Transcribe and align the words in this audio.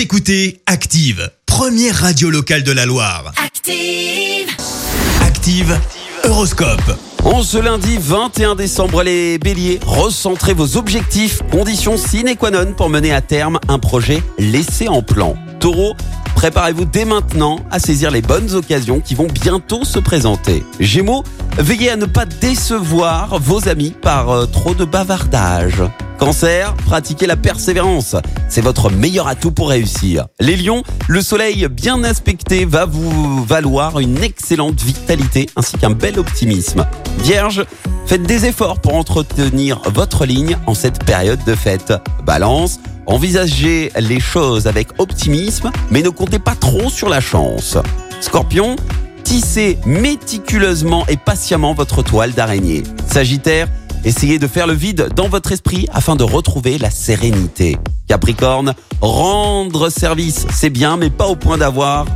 Vous 0.00 0.04
écoutez 0.04 0.62
Active, 0.64 1.30
première 1.44 1.94
radio 1.94 2.30
locale 2.30 2.62
de 2.62 2.72
la 2.72 2.86
Loire. 2.86 3.34
Active. 3.36 4.48
Active, 5.20 5.78
Horoscope. 6.24 6.96
En 7.22 7.42
ce 7.42 7.58
lundi 7.58 7.98
21 8.00 8.54
décembre, 8.54 9.02
les 9.02 9.36
béliers, 9.36 9.78
recentrez 9.84 10.54
vos 10.54 10.78
objectifs, 10.78 11.42
conditions 11.50 11.98
sine 11.98 12.34
qua 12.34 12.50
non 12.50 12.72
pour 12.72 12.88
mener 12.88 13.12
à 13.12 13.20
terme 13.20 13.60
un 13.68 13.78
projet 13.78 14.22
laissé 14.38 14.88
en 14.88 15.02
plan. 15.02 15.36
Taureau, 15.58 15.94
préparez-vous 16.34 16.86
dès 16.86 17.04
maintenant 17.04 17.60
à 17.70 17.78
saisir 17.78 18.10
les 18.10 18.22
bonnes 18.22 18.54
occasions 18.54 19.00
qui 19.00 19.14
vont 19.14 19.28
bientôt 19.28 19.84
se 19.84 19.98
présenter. 19.98 20.64
Gémeaux, 20.78 21.24
veillez 21.58 21.90
à 21.90 21.96
ne 21.96 22.06
pas 22.06 22.24
décevoir 22.24 23.38
vos 23.38 23.68
amis 23.68 23.94
par 24.00 24.30
euh, 24.30 24.46
trop 24.46 24.74
de 24.74 24.86
bavardage. 24.86 25.82
Cancer, 26.20 26.74
pratiquez 26.84 27.26
la 27.26 27.38
persévérance. 27.38 28.14
C'est 28.50 28.60
votre 28.60 28.90
meilleur 28.90 29.26
atout 29.26 29.52
pour 29.52 29.70
réussir. 29.70 30.26
Les 30.38 30.54
lions, 30.54 30.82
le 31.08 31.22
soleil 31.22 31.66
bien 31.68 32.04
inspecté 32.04 32.66
va 32.66 32.84
vous 32.84 33.42
valoir 33.42 34.00
une 34.00 34.22
excellente 34.22 34.82
vitalité 34.82 35.48
ainsi 35.56 35.78
qu'un 35.78 35.92
bel 35.92 36.18
optimisme. 36.18 36.86
Vierge, 37.20 37.64
faites 38.04 38.24
des 38.24 38.44
efforts 38.44 38.80
pour 38.80 38.96
entretenir 38.96 39.80
votre 39.86 40.26
ligne 40.26 40.58
en 40.66 40.74
cette 40.74 41.02
période 41.04 41.42
de 41.46 41.54
fête. 41.54 41.94
Balance, 42.26 42.80
envisagez 43.06 43.90
les 43.98 44.20
choses 44.20 44.66
avec 44.66 44.88
optimisme 44.98 45.72
mais 45.90 46.02
ne 46.02 46.10
comptez 46.10 46.38
pas 46.38 46.54
trop 46.54 46.90
sur 46.90 47.08
la 47.08 47.22
chance. 47.22 47.78
Scorpion, 48.20 48.76
tissez 49.24 49.78
méticuleusement 49.86 51.06
et 51.06 51.16
patiemment 51.16 51.72
votre 51.72 52.02
toile 52.02 52.32
d'araignée. 52.32 52.82
Sagittaire, 53.10 53.68
Essayez 54.02 54.38
de 54.38 54.46
faire 54.46 54.66
le 54.66 54.72
vide 54.72 55.10
dans 55.14 55.28
votre 55.28 55.52
esprit 55.52 55.86
afin 55.92 56.16
de 56.16 56.24
retrouver 56.24 56.78
la 56.78 56.90
sérénité. 56.90 57.76
Capricorne, 58.08 58.74
rendre 59.02 59.90
service, 59.90 60.46
c'est 60.50 60.70
bien, 60.70 60.96
mais 60.96 61.10
pas 61.10 61.26
au 61.26 61.36
point 61.36 61.58
d'avoir 61.58 62.06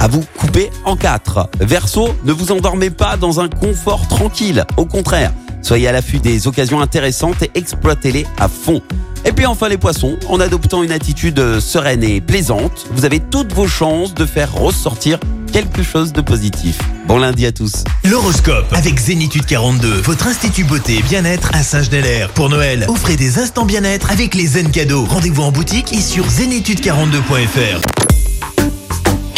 à 0.00 0.08
vous 0.08 0.24
couper 0.38 0.70
en 0.84 0.96
quatre. 0.96 1.48
Verseau, 1.60 2.08
ne 2.24 2.32
vous 2.32 2.52
endormez 2.52 2.88
pas 2.88 3.18
dans 3.18 3.40
un 3.40 3.48
confort 3.48 4.08
tranquille. 4.08 4.64
Au 4.78 4.86
contraire, 4.86 5.32
soyez 5.60 5.88
à 5.88 5.92
l'affût 5.92 6.20
des 6.20 6.48
occasions 6.48 6.80
intéressantes 6.80 7.42
et 7.42 7.50
exploitez-les 7.54 8.26
à 8.38 8.48
fond. 8.48 8.80
Et 9.26 9.32
puis 9.32 9.44
enfin 9.44 9.68
les 9.68 9.78
poissons, 9.78 10.16
en 10.28 10.40
adoptant 10.40 10.82
une 10.82 10.92
attitude 10.92 11.60
sereine 11.60 12.02
et 12.02 12.22
plaisante, 12.22 12.86
vous 12.92 13.04
avez 13.04 13.20
toutes 13.20 13.52
vos 13.52 13.66
chances 13.66 14.14
de 14.14 14.24
faire 14.24 14.54
ressortir 14.54 15.18
quelque 15.56 15.82
chose 15.82 16.12
de 16.12 16.20
positif. 16.20 16.76
Bon 17.06 17.16
lundi 17.16 17.46
à 17.46 17.52
tous. 17.52 17.82
L'horoscope 18.04 18.70
avec 18.74 18.98
Zénitude 18.98 19.46
42, 19.46 20.02
votre 20.02 20.26
institut 20.26 20.64
beauté 20.64 20.98
et 20.98 21.02
bien-être 21.02 21.48
à 21.54 21.62
Saint-Genélaire. 21.62 22.28
Pour 22.28 22.50
Noël, 22.50 22.84
offrez 22.88 23.16
des 23.16 23.38
instants 23.38 23.64
bien-être 23.64 24.10
avec 24.10 24.34
les 24.34 24.48
zen 24.48 24.70
cadeaux. 24.70 25.06
Rendez-vous 25.06 25.40
en 25.40 25.52
boutique 25.52 25.94
et 25.94 26.02
sur 26.02 26.26
zénitude42.fr. 26.26 27.80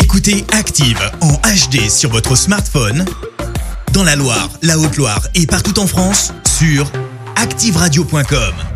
Écoutez 0.02 0.44
Active 0.58 0.98
en 1.20 1.34
HD 1.34 1.88
sur 1.88 2.10
votre 2.10 2.34
smartphone, 2.34 3.04
dans 3.92 4.02
la 4.02 4.16
Loire, 4.16 4.50
la 4.62 4.76
Haute-Loire 4.76 5.22
et 5.36 5.46
partout 5.46 5.78
en 5.78 5.86
France, 5.86 6.32
sur 6.58 6.90
activeradio.com. 7.36 8.67